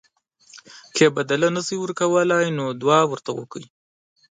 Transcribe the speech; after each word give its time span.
که 0.95 1.01
یې 1.05 1.09
بدله 1.17 1.47
نه 1.55 1.61
شئ 1.67 1.75
ورکولی 1.79 2.47
نو 2.57 2.65
دعا 2.81 3.01
ورته 3.11 3.31
وکړئ. 3.33 3.65